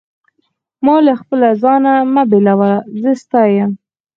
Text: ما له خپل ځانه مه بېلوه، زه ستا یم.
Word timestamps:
ما 0.85 0.95
له 1.05 1.13
خپل 1.21 1.39
ځانه 1.61 1.93
مه 2.13 2.23
بېلوه، 2.29 2.71
زه 3.01 3.11
ستا 3.21 3.41
یم. 3.55 3.71